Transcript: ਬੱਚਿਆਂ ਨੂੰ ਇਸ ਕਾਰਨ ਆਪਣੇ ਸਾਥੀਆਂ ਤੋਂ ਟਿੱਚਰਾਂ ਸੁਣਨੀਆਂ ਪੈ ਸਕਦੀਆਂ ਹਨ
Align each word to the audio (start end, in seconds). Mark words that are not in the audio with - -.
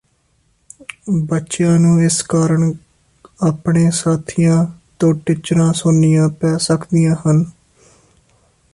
ਬੱਚਿਆਂ 1.23 1.77
ਨੂੰ 1.79 2.01
ਇਸ 2.03 2.21
ਕਾਰਨ 2.23 2.73
ਆਪਣੇ 3.43 3.89
ਸਾਥੀਆਂ 3.91 4.65
ਤੋਂ 4.99 5.13
ਟਿੱਚਰਾਂ 5.25 5.71
ਸੁਣਨੀਆਂ 5.73 6.27
ਪੈ 6.41 6.57
ਸਕਦੀਆਂ 6.57 7.15
ਹਨ 7.27 7.43